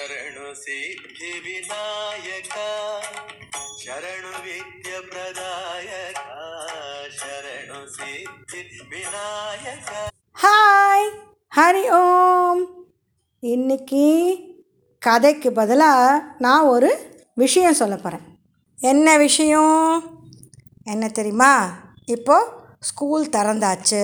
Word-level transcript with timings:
ಶರಣು 0.00 0.46
ಸಿದ್ಧಿ 0.56 1.30
ವಿನಾಯಕ 1.44 2.56
ಶರಣು 3.80 4.32
ವಿದ್ಯ 4.44 4.92
ಪ್ರದಾಯಕ 5.06 6.20
ಶರಣು 7.18 7.80
ಸಿದ್ಧಿ 7.96 8.62
ವಿನಾಯಕ 8.92 9.90
ஹாய் 10.36 11.08
ஹரி 11.52 11.84
ஓம் 11.98 12.62
இன்னைக்கு 13.42 14.04
கதைக்கு 15.02 15.50
பதிலாக 15.52 16.22
நான் 16.38 16.68
ஒரு 16.68 16.90
விஷயம் 17.34 17.74
சொல்ல 17.74 17.96
போகிறேன் 17.96 18.24
என்ன 18.78 19.16
விஷயம் 19.18 19.82
என்ன 20.86 21.04
தெரியுமா 21.10 21.52
இப்போது 22.06 22.50
ஸ்கூல் 22.82 23.26
திறந்தாச்சு 23.28 24.02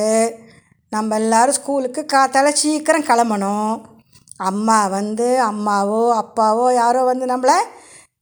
நம்ம 0.93 1.17
எல்லோரும் 1.17 1.59
ஸ்கூலுக்கு 1.59 2.03
காத்தால 2.07 2.49
சீக்கிரம் 2.55 3.09
கிளம்பணும் 3.09 3.75
அம்மா 4.38 4.88
வந்து 4.88 5.44
அம்மாவோ 5.52 6.22
அப்பாவோ 6.22 6.74
யாரோ 6.74 7.04
வந்து 7.04 7.25
நம்மளை 7.25 7.56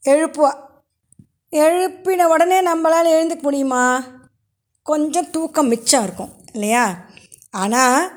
எழுப்புவா. 0.08 0.64
எழுப்பின 1.52 2.24
உடனே 2.24 2.62
நம்மளால் 2.62 3.12
எழுந்துக்க 3.12 3.42
முடியுமா? 3.42 4.04
கொஞ்சம் 4.84 5.30
தூக்கம் 5.30 5.68
மிச்சம் 5.68 6.04
இருக்கும் 6.04 6.30
இல்லையா? 6.54 6.96
ஆனால் 7.52 8.12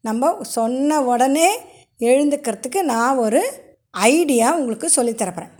நம்ம 0.00 0.36
சொன்ன 0.40 1.02
உடனே 1.02 1.58
எழுந்துக்கிறதுக்கு 1.98 2.82
நான் 2.82 3.16
ஒரு 3.16 3.66
ஐடியா 3.90 4.54
உங்களுக்கு 4.54 4.90
சொல்லித்தரப்போகிறேன் 4.96 5.56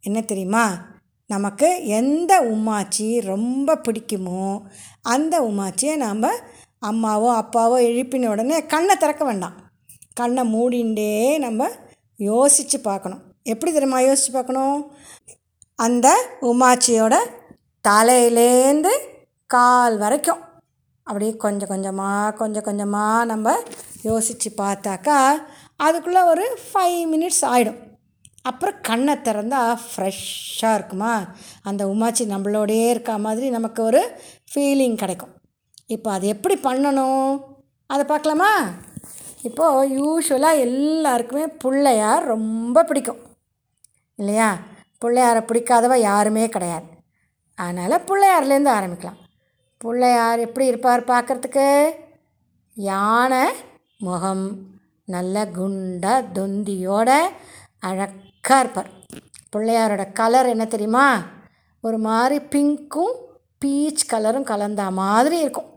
என்ன 0.00 0.20
தெரியுமா? 0.20 0.78
நமக்கு 1.26 1.86
எந்த 1.86 2.40
உமாச்சி 2.40 3.20
ரொம்ப 3.20 3.74
பிடிக்குமோ 3.74 4.60
அந்த 5.02 5.40
உமாச்சியை 5.40 5.96
நாம் 5.96 6.22
அம்மாவோ 6.86 7.42
அப்பாவோ 7.42 7.76
எழுப்பின 7.80 8.28
உடனே 8.28 8.66
கண்ணை 8.66 8.96
திறக்க 8.96 9.24
வேண்டாம். 9.24 9.71
கண்ணை 10.20 10.42
மூடிண்டே 10.54 11.12
நம்ம 11.44 11.68
யோசித்து 12.16 12.78
பார்க்கணும். 12.80 13.22
எப்படி 13.52 13.70
தெரியுமா 13.72 14.00
யோசித்து 14.00 14.32
பார்க்கணும்? 14.32 14.80
அந்த 15.78 16.08
உமாச்சியோட 16.50 17.14
தலையிலேருந்து 17.88 18.92
கால் 19.54 19.96
வரைக்கும். 20.02 20.42
அப்படியே 21.06 21.32
கொஞ்சம் 21.44 21.70
கொஞ்சமாக 21.72 22.36
கொஞ்சம் 22.40 22.66
கொஞ்சமாக 22.66 23.24
நம்ம 23.30 23.54
யோசித்து 24.08 24.50
பார்த்தாக்கா 24.60 25.16
அதுக்குள்ளே 25.86 26.22
ஒரு 26.32 26.44
ஃபைவ் 26.66 27.00
மினிட்ஸ் 27.12 27.42
ஆகிடும் 27.52 27.80
அப்புறம் 28.50 28.78
கண்ணை 28.88 29.14
திறந்தால் 29.26 29.80
ஃப்ரெஷ்ஷாக 29.88 30.76
இருக்குமா? 30.78 31.12
அந்த 31.68 31.82
உமாச்சி 31.92 32.24
நம்மளோடையே 32.32 32.86
இருக்க 32.94 33.12
மாதிரி 33.26 33.48
நமக்கு 33.56 33.80
ஒரு 33.88 34.00
ஃபீலிங் 34.52 34.96
கிடைக்கும். 35.02 35.34
இப்போ 35.96 36.08
அது 36.16 36.26
எப்படி 36.34 36.56
பண்ணணும்? 36.68 37.30
அதை 37.86 38.04
பார்க்கலாமா? 38.12 38.52
இப்போது 39.42 39.88
யூஸ்வலாக 39.88 40.58
எல்லாருக்குமே 40.58 41.46
பிள்ளையார் 41.46 42.24
ரொம்ப 42.24 42.84
பிடிக்கும். 42.84 43.18
இல்லையா? 44.14 44.58
பிள்ளையாரை 45.04 45.44
பிடிக்காதவ 45.44 45.96
யாருமே 45.96 46.48
கிடையாது. 46.48 46.84
அதனால் 47.54 48.04
பிள்ளையார்லேருந்து 48.04 48.72
ஆரம்பிக்கலாம். 48.72 49.20
பிள்ளையார் 49.78 50.38
எப்படி 50.38 50.66
இருப்பார் 50.66 51.04
பார்க்குறதுக்கு? 51.04 51.90
யானை 52.74 53.52
முகம் 53.98 54.58
நல்ல 55.04 55.44
குண்டா 55.44 56.24
தொந்தியோட 56.34 57.18
அழகாக 57.80 58.60
இருப்பார். 58.60 58.90
பிள்ளையாரோட 59.56 60.12
கலர் 60.12 60.46
என்ன 60.46 60.64
தெரியுமா? 60.64 61.22
ஒரு 61.80 61.98
மாதிரி 61.98 62.44
பிங்க்கும் 62.44 63.14
பீச் 63.58 64.14
கலரும் 64.14 64.42
கலந்த 64.42 64.90
மாதிரி 64.90 65.38
இருக்கும். 65.38 65.71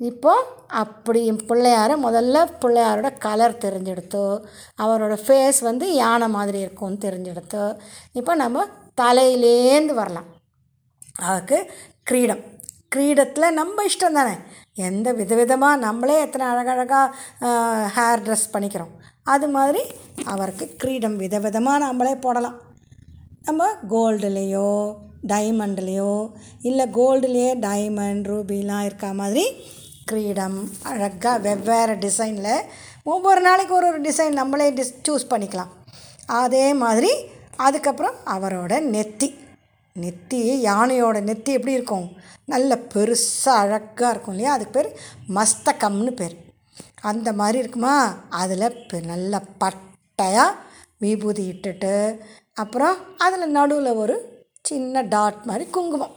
இப்போ 0.00 0.32
அப்படி 0.80 1.20
பிள்ளையார 1.48 1.92
முதல்ல 2.04 2.36
பிள்ளையாரோட 2.62 3.08
கலர் 3.24 3.62
தெரிஞ்செடுத்தோ 3.64 4.26
அவரோட 4.82 5.14
ஃபேஸ் 5.24 5.58
வந்து 5.68 5.86
யானை 5.94 6.28
மாதிரி 6.36 6.58
இருக்கும்னு 6.66 6.98
தெரிஞ்செடுத்தோ 7.06 7.64
இப்போ 8.18 8.34
நம்ம 8.42 8.66
தலையிலேந்து 9.00 9.94
வரலாம். 10.00 10.28
அவருக்கு 11.28 11.58
கிரீடம். 12.10 12.42
கிரீடத்தில் 12.94 13.56
நம்ம 13.60 13.84
இஷ்டம் 13.88 14.18
தானே? 14.18 14.34
எந்த 14.88 15.08
விதவிதமாக 15.20 15.82
நம்மளே 15.86 16.16
எத்தனை 16.26 16.44
அழகழகாக 16.52 17.14
ஹேர் 17.96 18.24
ட்ரெஸ் 18.26 18.52
பண்ணிக்கிறோம். 18.54 18.92
அது 19.34 19.48
மாதிரி 19.56 19.82
அவருக்கு 20.32 20.66
கிரீடம் 20.82 21.18
விதவிதமாக 21.24 21.84
நம்மளே 21.86 22.14
போடலாம். 22.26 22.56
நம்ம 23.48 23.66
கோல்டுலேயோ 23.94 24.70
டைமண்ட்லேயோ 25.32 26.14
இல்லை 26.68 26.86
கோல்டுலேயே 26.98 27.50
டைமண்ட் 27.66 28.28
ரூபிலாம் 28.30 28.86
இருக்க 28.88 29.06
மாதிரி 29.20 29.44
கிரீடம் 30.08 30.70
அழகாக 30.82 31.38
வெவ்வேறு 31.38 31.94
டிசைனில் 31.94 32.64
ஒவ்வொரு 33.02 33.40
நாளைக்கு 33.40 33.74
ஒரு 33.74 33.86
ஒரு 33.86 34.00
டிசைன் 34.00 34.32
நம்மளே 34.32 34.72
டிஸ் 34.72 34.94
சூஸ் 35.08 35.26
பண்ணிக்கலாம். 35.30 35.72
அதே 36.26 36.74
மாதிரி 36.74 37.10
அதுக்கப்புறம் 37.56 38.14
அவரோட 38.26 38.72
நெத்தி. 38.94 39.28
நெத்தி 40.00 40.40
யானையோட 40.68 41.18
நெத்தி 41.20 41.52
எப்படி 41.52 41.72
இருக்கும்? 41.72 42.12
நல்ல 42.44 42.78
பெருசாக 42.94 43.58
அழகாக 43.62 44.10
இருக்கும் 44.10 44.34
இல்லையா? 44.34 44.52
அதுக்கு 44.52 44.74
பேர் 44.76 45.00
மஸ்தகம்னு 45.34 46.10
பேர். 46.10 46.36
அந்த 47.00 47.32
மாதிரி 47.32 47.58
இருக்குமா? 47.58 48.14
அதில் 48.30 48.86
பெ 48.92 49.04
நல்ல 49.04 49.42
பட்டையாக 49.60 50.54
விபூதி 50.98 51.44
இட்டுட்டு 51.50 52.18
அப்புறம் 52.54 52.96
அதில் 53.18 53.50
நடுவில் 53.50 53.92
ஒரு 53.92 54.46
சின்ன 54.62 55.00
டாட் 55.00 55.44
மாதிரி 55.44 55.70
குங்குமம். 55.70 56.16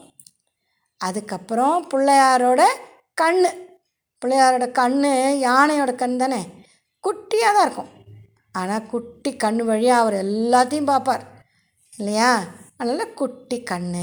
அதுக்கப்புறம் 0.97 1.89
பிள்ளையாரோட 1.93 2.61
கண் 3.13 3.69
பிள்ளையாரோட 4.25 4.71
கண் 4.71 5.03
யானையோட 5.47 5.95
கண் 5.95 6.17
தானே? 6.17 6.41
குட்டியாக 7.03 7.53
தான் 7.53 7.65
இருக்கும். 7.65 7.91
ஆனால் 8.51 8.85
குட்டி 8.85 9.35
கண் 9.35 9.57
வழியாக 9.57 10.01
அவர் 10.01 10.25
எல்லாத்தையும் 10.25 10.85
பார்ப்பார். 10.85 11.45
இல்லையா? 11.97 12.43
அதனால் 12.77 13.13
குட்டி 13.13 13.63
கண் 13.63 13.93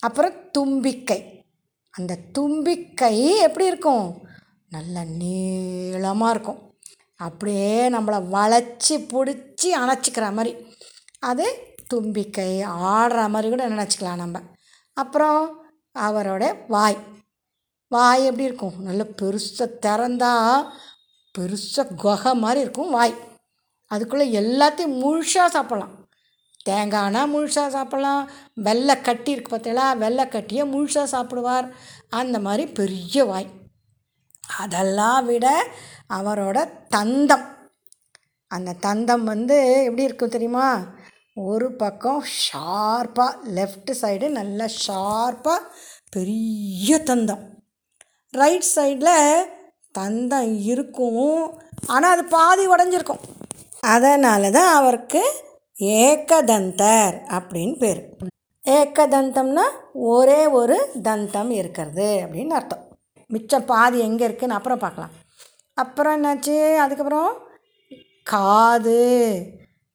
அப்புறம் 0.00 0.50
தும்பிக்கை. 0.50 1.20
அந்த 1.90 2.18
தும்பிக்கை 2.32 3.36
எப்படி 3.36 3.66
இருக்கும்? 3.66 4.28
நல்ல 4.68 5.04
நீளமாக 5.04 6.34
இருக்கும். 6.34 6.60
அப்படியே 7.16 7.88
நம்மளை 7.88 8.18
வளைச்சி 8.36 8.94
பிடிச்சி 9.12 9.68
அணைச்சிக்கிற 9.80 10.32
மாதிரி. 10.32 10.52
அது 11.18 11.46
தும்பிக்கை 11.86 12.50
ஆடுற 12.64 13.28
மாதிரி 13.28 13.48
கூட 13.48 13.68
நினச்சிக்கலாம் 13.68 14.22
நம்ம. 14.22 14.40
அப்புறம் 14.92 15.42
அவரோட 15.98 16.44
வாய். 16.68 16.98
வாய் 17.90 18.24
எப்படி 18.24 18.44
இருக்கும்? 18.44 18.82
நல்ல 18.82 19.06
பெருசாக 19.22 19.70
திறந்தா 19.86 20.64
பெருசாக 21.38 21.94
குகை 21.96 22.34
மாதிரி 22.34 22.60
இருக்கும் 22.60 22.90
வாய். 22.90 23.14
அதுக்குள்ளே 23.86 24.40
எல்லாத்தையும் 24.40 25.02
முழுசாக 25.02 25.50
சாப்பிட்லாம். 25.52 25.94
தேங்காய்னா 26.70 27.24
முழுசாக 27.34 27.74
சாப்பிட்லாம். 27.76 28.26
வெள்ளை 28.54 29.00
கட்டி 29.00 29.30
இருக்கு 29.30 29.56
பார்த்தீங்களா? 29.56 29.96
வெள்ளை 29.96 30.28
கட்டியை 30.28 30.72
முழுசாக 30.72 31.06
சாப்பிடுவார். 31.12 31.70
அந்த 32.08 32.38
மாதிரி 32.38 32.72
பெரிய 32.72 33.24
வாய். 33.24 33.50
அதெல்லாம் 34.58 35.26
விட 35.26 35.66
அவரோட 36.08 36.70
தந்தம். 36.96 37.44
அந்த 38.48 38.76
தந்தம் 38.82 39.24
வந்து 39.24 39.78
எப்படி 39.82 40.02
இருக்கும் 40.02 40.28
தெரியுமா? 40.28 40.84
ஒரு 41.34 41.76
பக்கம் 41.76 42.24
ஷார்ப்பாக 42.24 43.36
லெஃப்ட் 43.44 43.92
சைடு 44.00 44.28
நல்லா 44.28 44.66
ஷார்ப்பாக 44.86 45.58
பெரிய 46.10 46.98
தந்தம். 46.98 47.58
ரைட் 48.32 48.66
சைடில் 48.76 49.46
தந்தம் 49.98 50.60
இருக்கும். 50.62 51.58
ஆனால் 51.86 52.10
அது 52.10 52.24
பாதி 52.24 52.68
உடஞ்சிருக்கும். 52.68 53.22
அதனால 53.80 54.50
தான் 54.50 54.74
அவருக்கு 54.74 55.22
ஏக்கதந்தர் 55.76 57.16
அப்படின்னு 57.36 57.78
பேர். 57.78 58.16
ஏக்கதந்தம்னா 58.64 59.64
ஒரே 59.92 60.46
ஒரு 60.46 60.92
தந்தம் 61.02 61.50
இருக்கிறது 61.50 62.26
அப்படின்னு 62.26 62.48
அர்த்தம். 62.48 62.84
மிச்சம் 63.26 63.64
பாதி 63.64 63.98
எங்கே 63.98 64.24
இருக்குன்னு 64.24 64.54
அப்புறம் 64.54 64.78
பார்க்கலாம். 64.78 65.10
அப்புறம் 65.74 66.24
என்னாச்சு? 66.24 66.76
அதுக்கப்புறம் 66.76 67.32
காது. 68.22 69.00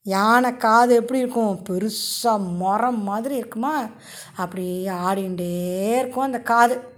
யானை 0.03 0.57
காது 0.57 0.95
எப்படி 0.95 1.19
இருக்கும்? 1.19 1.59
பெருசாக 1.69 2.55
மரம் 2.57 3.03
மாதிரி 3.03 3.35
இருக்குமா? 3.35 3.89
அப்படியே 4.35 4.87
ஆடிகிட்டே 4.87 5.53
இருக்கும் 5.99 6.23
அந்த 6.23 6.39
காது. 6.39 6.93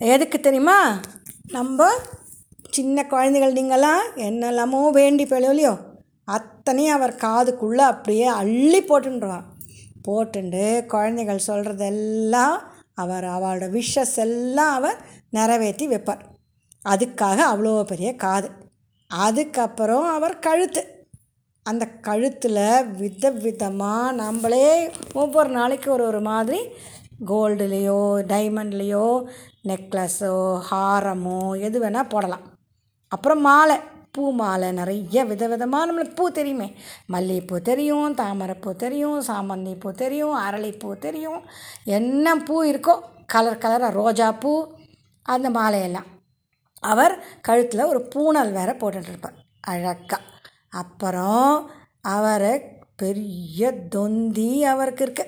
எதுக்கு 0.00 0.40
தெரியுமா? 0.40 1.00
நம்ம 1.52 1.88
சின்ன 2.70 3.06
குழந்தைகள் 3.06 3.52
நீங்களாம் 3.52 4.02
என்னெல்லாமோ 4.14 4.90
வேண்டி 4.90 5.26
இல்லையோ? 5.30 5.76
அத்தனையும் 6.24 6.94
அவர் 6.94 7.14
காதுக்குள்ளே 7.14 7.84
அப்படியே 7.92 8.24
அள்ளி 8.24 8.80
போட்டுருவார் 8.82 9.46
போட்டுண்டு 10.08 10.86
குழந்தைகள் 10.86 11.46
சொல்கிறதெல்லாம் 11.46 12.56
அவர் 12.94 13.24
அவரோட 13.24 13.78
விஷஸ் 13.78 14.16
எல்லாம் 14.16 14.74
அவர் 14.74 14.98
நிறைவேற்றி 15.30 15.88
வைப்பார். 15.88 16.20
அதுக்காக 16.88 17.38
அவ்வளோ 17.52 17.82
பெரிய 17.82 18.14
காது. 18.16 18.50
அதுக்கப்புறம் 19.08 20.08
அவர் 20.08 20.38
கழுத்து. 20.38 20.82
அந்த 21.62 21.86
கழுத்தில் 21.86 22.86
வித 22.96 23.30
விதமாக 23.30 24.12
நம்மளே 24.12 24.90
ஒவ்வொரு 25.12 25.48
நாளைக்கு 25.48 25.92
ஒரு 25.92 26.04
ஒரு 26.06 26.20
மாதிரி 26.20 26.60
கோல்டுலேயோ 27.26 28.00
டைமண்ட்லேயோ 28.32 29.24
நெக்லஸோ 29.68 30.32
ஹாரமோ 30.70 31.40
எது 31.66 31.76
வேணால் 31.84 32.12
போடலாம். 32.14 32.44
அப்புறம் 33.12 33.44
மாலை. 33.48 33.76
பூ 34.14 34.26
மாலை 34.32 34.68
நிறைய 34.72 35.24
விதவிதமாக 35.30 35.86
நம்மளுக்கு 35.88 36.18
பூ 36.18 36.26
தெரியுமே. 36.38 36.68
மல்லிகைப்பூ 37.12 37.56
தெரியும் 37.70 38.14
தாமரைப்பூ 38.20 38.70
தெரியும் 38.84 39.18
சாமந்தி 39.28 39.72
பூ 39.82 39.90
தெரியும் 40.02 40.36
அரளிப்பூ 40.44 40.90
தெரியும். 41.06 41.40
என்ன 41.98 42.36
பூ 42.46 42.56
இருக்கோ 42.70 42.94
கலர் 43.34 43.62
கலராக 43.64 43.96
ரோஜா 44.00 44.28
பூ 44.42 44.52
அந்த 45.26 45.50
மாலையெல்லாம். 45.58 46.08
அவர் 46.92 47.14
கழுத்தில் 47.48 47.90
ஒரு 47.92 48.00
பூனல் 48.14 48.52
வேற 48.58 48.70
போட்டுட்ருப்பார் 48.80 49.36
அழகாக 49.72 50.22
அப்புறம் 50.82 51.52
அவர் 52.16 52.50
பெரிய 53.02 53.70
தொந்தி 53.94 54.50
அவருக்கு 54.72 55.04
இருக்கு. 55.06 55.24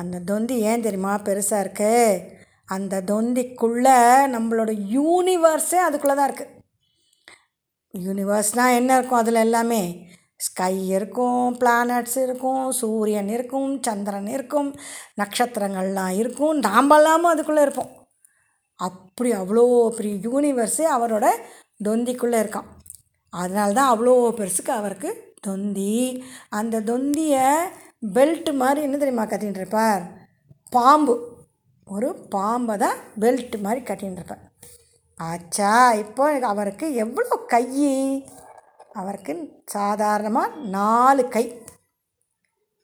அந்த 0.00 0.22
தொந்தி 0.30 0.56
ஏன் 0.70 0.84
தெரியுமா? 0.86 1.14
பெருசாக 1.26 1.64
இருக்குது 1.64 2.40
அந்த 2.74 3.02
தொந்திக்குள்ளே 3.10 3.98
நம்மளோட 4.34 4.70
யூனிவர்ஸே 4.96 5.80
அதுக்குள்ளே 5.86 6.16
தான் 6.18 6.28
இருக்குது 6.30 6.50
யூனிவர்ஸ்னால் 7.94 8.76
என்ன 8.76 8.90
இருக்கும் 8.98 9.20
அதில் 9.20 9.44
எல்லாமே? 9.46 9.80
ஸ்கை 10.36 10.76
இருக்கும் 10.96 11.42
பிளானட்ஸ் 11.60 12.16
இருக்கும் 12.22 12.62
சூரியன் 12.78 13.28
இருக்கும் 13.28 13.68
சந்திரன் 13.86 14.30
இருக்கும் 14.36 14.70
நட்சத்திரங்கள்லாம் 15.20 16.14
இருக்கும். 16.22 16.56
நாமெல்லாமும் 16.68 17.32
அதுக்குள்ளே 17.32 17.62
இருப்போம். 17.62 17.92
அப்படி 18.74 19.30
அவ்வளோ 19.32 19.64
பெரிய 19.96 20.14
யூனிவர்ஸே 20.28 20.86
அவரோட 20.96 21.26
தொந்திக்குள்ளே 21.88 22.38
இருக்கான் 22.44 22.70
அதனால 23.32 23.72
தான் 23.72 23.92
அவ்வளோ 23.92 24.14
பெருசுக்கு 24.40 24.72
அவருக்கு 24.80 25.10
தொந்தி. 25.40 26.24
அந்த 26.48 26.82
தொந்தியை 26.90 27.46
பெல்ட் 28.14 28.50
மாதிரி 28.62 28.82
என்ன 28.82 28.96
தெரியுமா 28.96 29.24
கட்டின்னு 29.26 29.62
இருப்பார்? 29.62 30.02
பாம்பு. 30.70 31.14
ஒரு 31.86 32.08
பாம்பை 32.34 32.74
தான் 32.76 32.98
பெல்ட் 33.20 33.56
மாதிரி 33.64 33.80
கட்டின்னு 33.84 34.36
ஆச்சா 35.20 35.72
இப்போ 36.02 36.24
அவருக்கு 36.52 36.86
எவ்வளோ 36.94 37.36
கை? 37.52 37.66
அவருக்கு 39.00 39.32
சாதாரணமாக 39.64 40.56
நாலு 40.76 41.22
கை. 41.28 41.44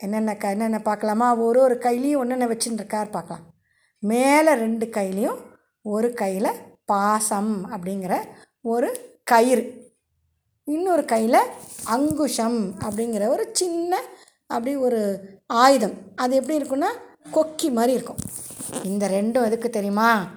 என்னென்ன 0.00 0.34
க 0.42 0.50
என்னென்ன 0.54 0.78
பார்க்கலாமா? 0.78 1.28
ஒரு 1.46 1.58
ஒரு 1.60 1.76
கையிலையும் 1.84 2.20
ஒன்றென்ன 2.22 2.46
வச்சுட்டுருக்கார் 2.50 3.14
பார்க்கலாம். 3.16 3.44
மேலே 4.02 4.52
ரெண்டு 4.64 4.86
கையிலையும் 4.96 5.40
ஒரு 5.94 6.08
கையில் 6.20 6.58
பாசம் 6.84 7.52
அப்படிங்கிற 7.74 8.14
ஒரு 8.74 8.90
கயிறு. 9.32 9.64
இன்னொரு 10.64 11.04
கையில் 11.04 11.40
அங்குஷம் 11.96 12.60
அப்படிங்கிற 12.86 13.26
ஒரு 13.34 13.44
சின்ன 13.52 14.00
அப்படி 14.46 14.74
ஒரு 14.86 15.00
ஆயுதம். 15.46 15.96
அது 16.16 16.36
எப்படி 16.40 16.58
இருக்குன்னா 16.60 16.90
கொக்கி 17.36 17.70
மாதிரி 17.78 17.92
இருக்கும். 17.92 18.22
இந்த 18.84 19.08
ரெண்டும் 19.08 19.44
எதுக்கு 19.44 19.70
தெரியுமா? 19.70 20.30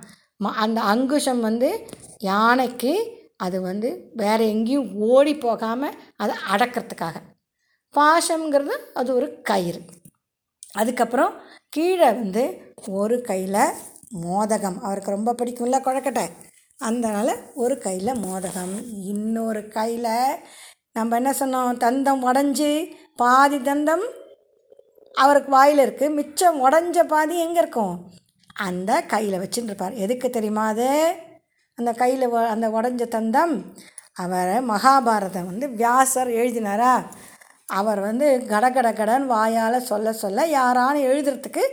ம 0.43 0.47
அந்த 0.47 0.81
அங்குஷம் 0.81 1.41
வந்து 1.41 1.87
யானைக்கு 2.19 2.93
அது 3.37 3.61
வந்து 3.61 4.11
வேறு 4.13 4.47
எங்கேயும் 4.49 4.95
ஓடி 4.95 5.35
போகாமல் 5.35 5.95
அதை 6.15 6.35
அடக்கிறதுக்காக. 6.51 7.15
பாசம்ங்கிறது 7.95 8.75
அது 8.93 9.15
ஒரு 9.15 9.41
கயிறு. 9.41 9.81
அதுக்கப்புறம் 10.71 11.33
கீழே 11.69 12.05
வந்து 12.05 12.73
ஒரு 12.87 13.21
கையில் 13.21 13.73
மோதகம். 14.09 14.81
அவருக்கு 14.81 15.11
ரொம்ப 15.11 15.33
பிடிக்கும்ல 15.33 15.79
குழக்கட்டை. 15.81 16.25
அதனால் 16.77 17.53
ஒரு 17.53 17.77
கையில் 17.77 18.19
மோதகம். 18.19 18.73
இன்னொரு 19.03 19.67
கையில் 19.67 20.35
நம்ம 20.93 21.15
என்ன 21.15 21.31
சொன்னோம்? 21.31 21.77
தந்தம் 21.77 22.23
உடஞ்சி 22.23 22.91
பாதி 23.15 23.57
தந்தம் 23.57 24.05
அவருக்கு 25.15 25.51
வாயில் 25.51 25.83
இருக்குது 25.85 26.15
மிச்சம் 26.19 26.57
உடஞ்ச 26.65 27.03
பாதி 27.03 27.35
எங்கே 27.37 27.59
இருக்கும்? 27.59 27.95
அந்த 28.67 28.91
கையில் 29.13 29.41
வச்சுட்டு 29.41 29.69
இருப்பார் 29.71 30.01
எதுக்கு 30.05 30.29
தெரியுமா 30.29 30.67
அது? 30.67 30.89
அந்த 31.77 31.91
கையில் 31.93 32.25
அந்த 32.53 32.67
உடஞ்ச 32.69 33.03
தந்தம். 33.17 33.53
அவர் 34.13 34.53
மகாபாரதம் 34.69 35.49
வந்து 35.51 35.69
வியாசர் 35.69 36.31
எழுதினாரா? 36.41 36.93
அவர் 37.65 37.99
வந்து 37.99 38.45
கடகட 38.45 38.93
கடன் 38.93 39.25
வாயால் 39.27 39.87
சொல்ல 39.91 40.13
சொல்ல 40.13 40.45
யாரான்னு 40.47 41.01
எழுதுறதுக்கு 41.11 41.63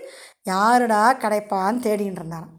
யாருடா 0.43 1.03
கிடைப்பான்னு 1.15 1.85
தேடின்னு 1.87 2.19
இருந்தாராம். 2.21 2.55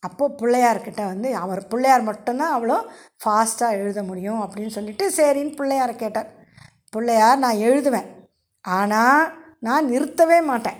அப்போது 0.00 0.36
பிள்ளையார்கிட்ட 0.40 1.02
வந்து 1.06 1.28
அவர் 1.36 1.60
பிள்ளையார் 1.68 2.02
மட்டும்தான் 2.02 2.54
அவ்வளோ 2.56 2.78
ஃபாஸ்ட்டாக 3.22 3.78
எழுத 3.82 4.02
முடியும் 4.02 4.40
அப்படின்னு 4.44 4.74
சொல்லிட்டு 4.76 5.04
சரின்னு 5.16 5.58
பிள்ளையாரை 5.60 5.94
கேட்டார். 5.96 6.30
பிள்ளையார் 6.90 7.38
நான் 7.38 7.62
எழுதுவேன். 7.68 8.08
ஆனால் 8.64 9.22
நான் 9.66 9.90
நிறுத்தவே 9.92 10.38
மாட்டேன். 10.50 10.78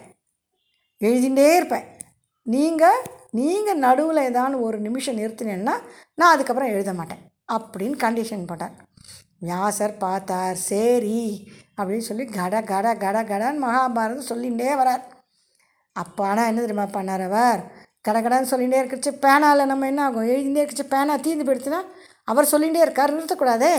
எழுதிகிட்டே 1.01 1.49
இருப்பேன். 1.59 1.87
நீங்கள் 2.47 3.03
நீங்கள் 3.41 3.83
நடுவில் 3.85 4.27
ஏதாவது 4.31 4.57
ஒரு 4.67 4.79
நிமிஷம் 4.87 5.19
நிறுத்தினேன்னா 5.21 5.75
நான் 6.19 6.33
அதுக்கப்புறம் 6.35 6.73
எழுத 6.77 6.93
மாட்டேன். 6.99 7.23
அப்படின்னு 7.55 7.97
கண்டிஷன் 8.05 8.49
போட்டார். 8.51 8.75
வியாசர் 9.47 9.95
பார்த்தார் 10.03 10.59
சரி 10.71 11.21
அப்படின்னு 11.79 12.07
சொல்லி 12.09 12.25
கட 12.39 12.55
கட 12.71 12.89
கட 13.05 13.19
கடன்னு 13.31 13.63
மகாபாரதம் 13.65 14.31
சொல்லிகிட்டே 14.31 14.71
வரார். 14.81 15.03
அப்போ 15.97 16.23
ஆனால் 16.31 16.49
என்ன 16.51 16.61
தெரியுமா 16.65 16.87
பண்ணார் 16.97 17.25
அவர்? 17.29 17.61
கடகடன்னு 18.09 18.51
சொல்லிகிட்டே 18.53 18.81
இருக்கிறச்சு 18.83 19.13
பேனாவில் 19.25 19.71
நம்ம 19.73 19.87
என்ன 19.93 20.03
ஆகும்? 20.07 20.31
எழுதிட்டே 20.35 20.63
இருக்கிறச்சு 20.63 20.93
பேனா 20.95 21.17
தீர்ந்து 21.27 21.47
போயிடுச்சுன்னா 21.49 21.83
அவர் 22.33 22.51
சொல்லிகிட்டே 22.53 22.85
இருக்கார் 22.87 23.17
நிறுத்தக்கூடாதே. 23.17 23.75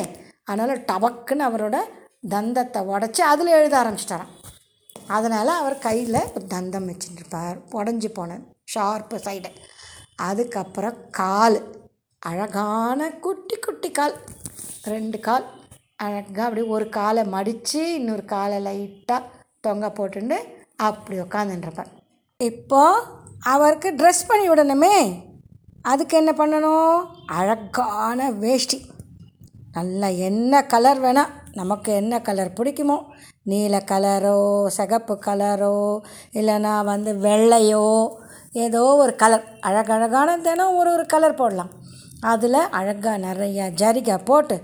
அதனால் 0.49 0.83
டபக்குன்னு 0.91 1.45
அவரோட 1.49 1.77
தந்தத்தை 2.35 2.81
உடச்சி 2.93 3.21
அதில் 3.33 3.57
எழுத 3.59 3.75
ஆரம்பிச்சிட்டாரான் 3.81 4.31
அதனால் 5.07 5.47
அவர் 5.47 5.79
கையில் 5.79 6.31
ஒரு 6.35 6.45
தந்தம் 6.49 6.89
வச்சுட்டுருப்பார் 6.89 7.59
உடஞ்சி 7.71 8.13
போன 8.13 8.37
ஷார்ப்பு 8.75 9.15
சைடு 9.15 9.51
அதுக்கப்புறம் 10.15 11.09
கால். 11.09 11.63
அழகான 12.19 13.09
குட்டி 13.09 13.55
குட்டி 13.55 13.91
கால். 13.91 14.15
ரெண்டு 14.83 15.19
கால். 15.19 15.45
அழகாக 15.95 16.43
அப்படியே 16.43 16.67
ஒரு 16.67 16.89
காலை 16.89 17.23
மடித்து 17.23 17.93
இன்னொரு 17.93 18.25
காலை 18.25 18.57
லைட்டாக 18.65 19.23
தொங்க 19.61 19.87
போட்டுட்டு 19.87 20.37
அப்படி 20.75 21.19
உட்காந்துட்டுருப்பார் 21.19 21.91
இப்போது 22.37 23.03
அவருக்கு 23.39 23.91
ட்ரெஸ் 23.91 24.27
பண்ணி 24.27 24.49
விடணுமே. 24.49 25.23
அதுக்கு 25.81 26.17
என்ன 26.17 26.31
பண்ணணும்? 26.31 27.05
அழகான 27.25 28.31
வேஷ்டி. 28.31 28.85
நல்லா 29.71 30.07
என்ன 30.07 30.65
கலர் 30.65 31.01
வேணால் 31.01 31.29
நமக்கு 31.53 31.93
என்ன 31.93 32.21
கலர் 32.21 32.53
பிடிக்குமோ 32.57 32.97
நீல 33.43 33.83
கலரோ 33.91 34.65
சிகப்பு 34.65 35.19
கலரோ 35.25 35.99
இல்லைன்னா 36.33 36.83
வந்து 36.83 37.13
வெள்ளையோ 37.13 38.09
ஏதோ 38.51 38.83
ஒரு 38.83 39.15
கலர் 39.15 39.43
அழகழகான 39.59 40.37
தினம் 40.37 40.75
ஒரு 40.75 40.91
ஒரு 40.91 41.05
கலர் 41.05 41.33
போடலாம். 41.33 41.69
அதில் 42.21 42.53
அழகாக 42.53 43.17
நிறையா 43.17 43.65
ஜரிகை 43.81 44.17
போட்டு 44.25 44.61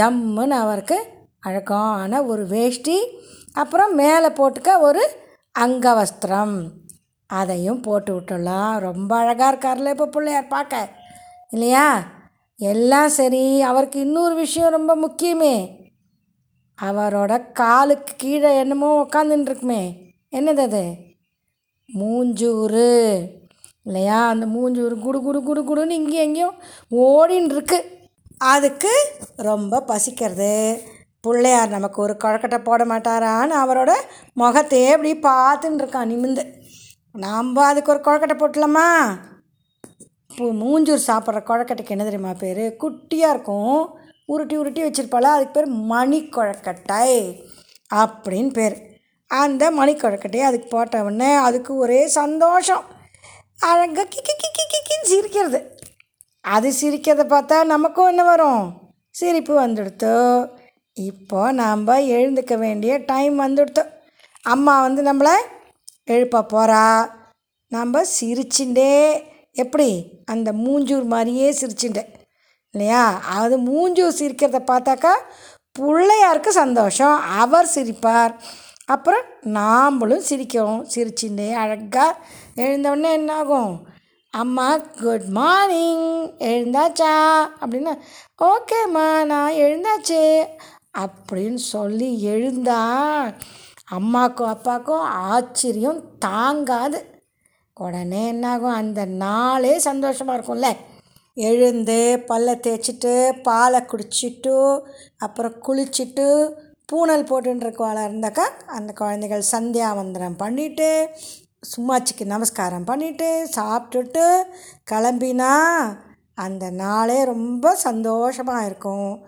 ஜம்முன்னு 0.00 0.50
அவருக்கு 0.50 1.06
அழகான 1.40 2.22
ஒரு 2.22 2.46
வேஷ்டி 2.46 2.98
அப்புறம் 3.52 3.94
மேலே 3.94 4.26
போட்டுக்க 4.26 4.80
ஒரு 4.80 5.10
அங்கவஸ்திரம். 5.58 6.68
அதையும் 7.26 7.80
போட்டு 7.80 8.20
விட்டுடலாம். 8.20 8.78
ரொம்ப 8.78 9.16
அழகாக 9.16 9.52
இருக்கார்ல 9.52 9.90
இப்போ 9.90 10.06
பிள்ளையார் 10.06 10.46
பார்க்க. 10.46 10.88
இல்லையா? 11.50 12.02
எல்லாம் 12.58 13.08
சரி 13.08 13.62
அவருக்கு 13.62 14.00
இன்னொரு 14.00 14.34
விஷயம் 14.34 14.70
ரொம்ப 14.70 14.92
முக்கியமே. 14.96 15.84
அவரோட 16.82 17.52
காலுக்கு 17.52 18.14
கீழே 18.16 18.58
என்னமோ 18.58 19.06
உக்காந்துன்னு 19.06 19.40
இருக்குமே 19.40 20.12
என்னது 20.32 20.58
அது? 20.58 20.96
மூஞ்சூறு. 21.88 22.88
இல்லையா? 23.82 24.28
அந்த 24.28 24.46
மூஞ்சூறு 24.46 25.00
குடு 25.00 25.20
குடு 25.20 25.42
குடு 25.42 25.60
குடுன்னு 25.62 25.90
இங்கேயும் 25.90 26.26
எங்கேயும் 26.26 26.56
ஓடின்னு 26.90 27.50
இருக்கு 27.50 28.08
அதுக்கு 28.38 28.90
ரொம்ப 29.36 29.80
பசிக்கிறது. 29.80 30.80
பிள்ளையார் 31.20 31.68
நமக்கு 31.68 32.02
ஒரு 32.02 32.16
குழக்கட்டை 32.24 32.58
போட 32.58 32.84
மாட்டாரான்னு 32.84 33.54
அவரோட 33.62 33.92
முகத்தையே 34.32 34.90
இப்படி 34.90 35.12
பார்த்துன்னு 35.18 35.82
இருக்கான் 35.82 36.10
நிமிந்து 36.12 36.54
நாம் 37.12 37.56
அதுக்கு 37.56 37.92
ஒரு 37.92 38.00
குழக்கட்டை 38.00 38.36
போட்டலாமா 38.38 39.08
இப்போ 40.30 40.44
மூஞ்சூர் 40.52 41.06
சாப்பிட்ற 41.06 41.40
குழக்கட்டைக்கு 41.46 41.88
என்ன 41.88 42.04
தெரியுமா 42.04 42.32
பேர்? 42.32 42.76
குட்டியாக 42.80 43.34
இருக்கும். 43.34 43.98
உருட்டி 44.26 44.56
உருட்டி 44.56 44.84
வச்சுருப்பாள? 44.84 45.20
அதுக்கு 45.20 45.50
பேர் 45.52 45.72
மணிக்கொழக்கட்டை 45.72 47.40
அப்படின்னு 47.94 48.52
பேர். 48.52 49.00
அந்த 49.26 49.70
மணிக்கொழக்கட்டையை 49.70 50.40
அதுக்கு 50.40 50.68
போட்ட 50.68 51.02
உடனே 51.02 51.34
அதுக்கு 51.34 51.76
ஒரே 51.76 52.06
சந்தோஷம். 52.06 52.84
அழகாக 53.58 54.02
கிக்கி 54.02 54.32
கிக்கி 54.32 54.64
கிக்கின்னு 54.72 55.06
சிரிக்கிறது. 55.06 55.78
அது 56.40 56.72
சிரிக்கிறத 56.80 57.24
பார்த்தா 57.26 57.64
நமக்கும் 57.64 58.06
என்ன 58.06 58.24
வரும்? 58.24 58.72
சிரிப்பு 59.10 59.66
வந்துடுத்து. 59.66 60.48
இப்போ 60.92 61.52
நாம் 61.52 61.86
எழுந்துக்க 61.86 62.58
வேண்டிய 62.58 62.96
டைம் 62.96 63.40
வந்துடுத்து. 63.40 63.86
அம்மா 64.42 64.80
வந்து 64.80 65.02
நம்மளை 65.02 65.34
எழுப்ப 66.04 66.46
போகிறா 66.52 67.10
நம்ம 67.68 68.02
சிரிச்சுட்டே 68.20 69.22
எப்படி? 69.52 70.20
அந்த 70.24 70.52
மூஞ்சூர் 70.52 71.04
மாதிரியே 71.04 71.50
சிரிச்சுட்டேன் 71.50 72.24
இல்லையா? 72.76 73.04
அது 73.40 73.54
மூஞ்சூர் 73.58 74.14
சிரிக்கிறத 74.20 74.58
பார்த்தாக்கா 74.70 75.14
பிள்ளையாருக்கு 75.78 76.48
சந்தோஷம். 76.48 77.16
அவர் 77.38 77.70
சிரிப்பார். 77.74 78.34
அப்புறம் 78.84 79.24
நாம்பளும் 79.44 80.22
சிரிக்கிறோம். 80.28 80.84
சிரிச்சுட்டே 80.94 81.52
அழகாக 81.52 82.16
எழுந்தவுடனே 82.54 83.12
என்ன 83.12 83.34
ஆகும் 83.34 83.74
அம்மா 84.30 84.76
குட் 84.76 85.26
மார்னிங் 85.28 86.36
எழுந்தாச்சா? 86.38 87.14
அப்படின்னா 87.60 87.92
ஓகேம்மா 88.42 89.24
நான் 89.24 89.52
எழுந்தாச்சு. 89.52 90.22
அப்படின்னு 90.98 91.54
சொல்லி 91.54 92.08
எழுந்தா 92.26 92.82
அம்மாக்கும் 93.92 94.52
அப்பாவுக்கும் 94.54 95.06
ஆச்சரியம் 95.30 96.00
தாங்காது. 96.18 96.98
உடனே 97.74 98.26
என்னாகும்? 98.26 98.78
அந்த 98.82 99.04
நாளே 99.04 99.78
சந்தோஷமாக 99.78 100.38
இருக்கும்ல? 100.38 100.68
எழுந்து 101.36 102.24
பல்ல 102.28 102.54
தேய்ச்சிட்டு 102.64 103.42
பாலை 103.42 103.80
குடிச்சிட்டு 103.80 104.80
அப்புறம் 105.16 105.52
குளிச்சுட்டு 105.52 106.26
பூனல் 106.92 107.24
போட்டுருக்கவாளா 107.28 108.02
இருந்தாக்கா 108.08 108.46
அந்த 108.66 108.92
குழந்தைகள் 108.92 109.42
சந்தியாவந்தனம் 109.50 110.38
பண்ணிவிட்டு 110.38 111.08
சும்மாச்சிக்கு 111.76 112.24
நமஸ்காரம் 112.24 112.86
பண்ணிவிட்டு 112.86 113.28
சாப்பிட்டுட்டு 113.56 114.42
கிளம்பினா 114.90 115.52
அந்த 116.34 116.70
நாளே 116.70 117.24
ரொம்ப 117.24 117.74
சந்தோஷமாக 117.74 118.66
இருக்கும். 118.66 119.26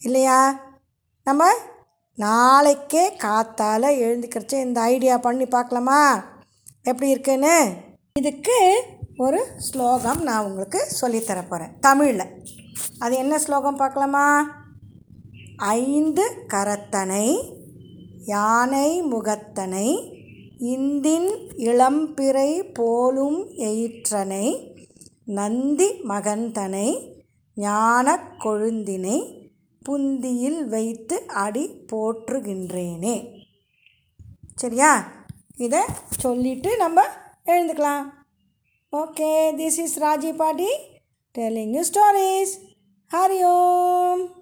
இல்லையா? 0.00 0.60
நம்ம 1.24 1.52
நாளைக்கே 2.16 3.16
காத்தால் 3.16 3.94
எழுந்துக்கிறச்சு 4.02 4.60
இந்த 4.60 4.80
ஐடியா 4.80 5.18
பண்ணி 5.18 5.46
பார்க்கலாமா? 5.46 6.24
எப்படி 6.82 7.10
இருக்குன்னு? 7.10 7.72
இதுக்கு 8.18 8.84
ஒரு 9.16 9.46
ஸ்லோகம் 9.58 10.22
நான் 10.22 10.44
உங்களுக்கு 10.44 10.88
சொல்லித்தர 11.00 11.48
போகிறேன் 11.48 11.78
தமிழில். 11.80 12.42
அது 12.98 13.16
என்ன 13.16 13.38
ஸ்லோகம் 13.38 13.76
பார்க்கலாமா? 13.76 14.54
ஐந்து 15.56 16.44
கரத்தனை 16.48 17.54
யானை 18.24 19.02
முகத்தனை 19.02 20.16
இந்தின் 20.58 21.30
இளம்பிறை 21.56 22.72
போலும் 22.72 23.48
எயிற்றனை 23.48 24.74
நந்தி 25.24 25.90
மகந்தனை 26.08 27.14
ஞான 27.54 28.34
கொழுந்தினை 28.38 29.48
புந்தியில் 29.82 30.68
வைத்து 30.68 31.22
அடி 31.26 31.70
போற்றுகின்றேனே. 31.92 33.44
சரியா? 34.54 35.12
இதை 35.56 35.80
சொல்லிவிட்டு 36.18 36.76
நம்ம 36.76 37.02
எழுந்துக்கலாம். 37.46 38.20
Okay, 38.94 39.54
this 39.56 39.78
is 39.78 39.96
Rajipadi 39.96 40.68
telling 41.32 41.72
you 41.72 41.82
stories. 41.82 42.60
Hari 43.10 43.40
Om. 43.42 44.41